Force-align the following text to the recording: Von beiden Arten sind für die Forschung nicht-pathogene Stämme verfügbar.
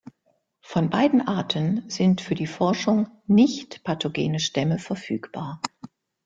Von 0.63 0.89
beiden 0.89 1.27
Arten 1.27 1.87
sind 1.87 2.21
für 2.21 2.33
die 2.33 2.47
Forschung 2.47 3.07
nicht-pathogene 3.27 4.39
Stämme 4.39 4.79
verfügbar. 4.79 5.61